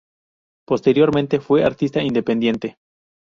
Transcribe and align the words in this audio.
Posteriormente 0.67 1.39
fue 1.39 1.63
artista 1.63 2.01
independiente. 2.01 2.75